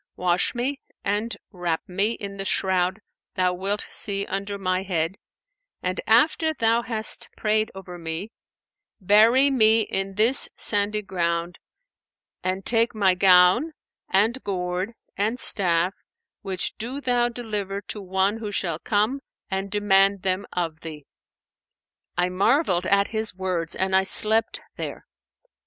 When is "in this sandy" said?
9.81-11.03